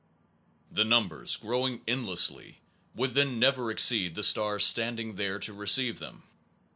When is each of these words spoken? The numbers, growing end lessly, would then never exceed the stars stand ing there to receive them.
The 0.71 0.83
numbers, 0.83 1.35
growing 1.35 1.83
end 1.87 2.07
lessly, 2.07 2.55
would 2.95 3.13
then 3.13 3.37
never 3.37 3.69
exceed 3.69 4.15
the 4.15 4.23
stars 4.23 4.65
stand 4.65 4.99
ing 4.99 5.13
there 5.13 5.37
to 5.37 5.53
receive 5.53 5.99
them. 5.99 6.23